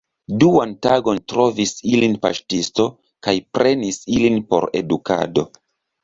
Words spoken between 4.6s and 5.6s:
edukado.